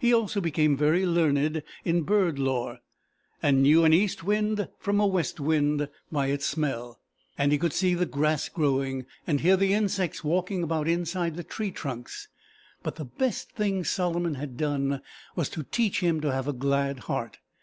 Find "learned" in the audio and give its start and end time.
1.04-1.62